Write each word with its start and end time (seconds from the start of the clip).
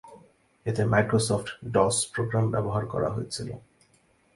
এতে 0.65 0.81
Microsoft 0.85 1.47
DOS 1.73 1.95
program 2.13 2.45
ব্যবহার 2.51 2.83
করা 2.85 3.09
হয়েছিল। 3.09 3.49